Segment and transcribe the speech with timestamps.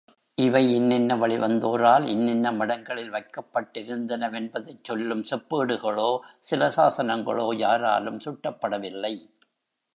[0.37, 6.09] இவை இன்னின்ன வழிவந்தோரால் இன்னின்ன மடங்களில் வைக்கப்பட்டிருந்தனவென்பதைச் சொல்லும் செப்பேடுகளோ
[6.49, 9.15] சிலாசாஸனங்களோ யாராலும் சுட்டப்படவில்லை.